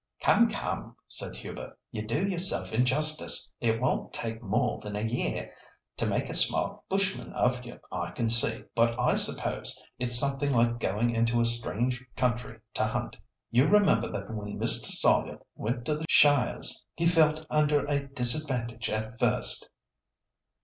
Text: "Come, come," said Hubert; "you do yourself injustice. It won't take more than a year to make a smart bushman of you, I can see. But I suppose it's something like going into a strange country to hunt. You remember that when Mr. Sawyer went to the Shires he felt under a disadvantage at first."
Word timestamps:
"Come, 0.23 0.49
come," 0.49 0.95
said 1.07 1.35
Hubert; 1.35 1.77
"you 1.91 2.01
do 2.01 2.27
yourself 2.27 2.73
injustice. 2.73 3.53
It 3.59 3.79
won't 3.79 4.11
take 4.11 4.41
more 4.41 4.79
than 4.81 4.95
a 4.95 5.03
year 5.05 5.53
to 5.97 6.07
make 6.07 6.27
a 6.27 6.33
smart 6.33 6.81
bushman 6.89 7.31
of 7.33 7.63
you, 7.63 7.79
I 7.91 8.09
can 8.09 8.27
see. 8.27 8.63
But 8.73 8.99
I 8.99 9.15
suppose 9.15 9.79
it's 9.99 10.17
something 10.17 10.51
like 10.53 10.79
going 10.79 11.11
into 11.11 11.39
a 11.39 11.45
strange 11.45 12.03
country 12.15 12.61
to 12.73 12.85
hunt. 12.87 13.19
You 13.51 13.67
remember 13.67 14.11
that 14.11 14.33
when 14.33 14.57
Mr. 14.57 14.85
Sawyer 14.87 15.37
went 15.53 15.85
to 15.85 15.93
the 15.97 16.05
Shires 16.09 16.83
he 16.95 17.05
felt 17.05 17.45
under 17.51 17.85
a 17.85 18.07
disadvantage 18.07 18.89
at 18.89 19.19
first." 19.19 19.69